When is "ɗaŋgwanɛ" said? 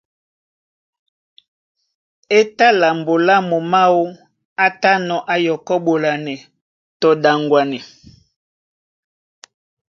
7.23-7.79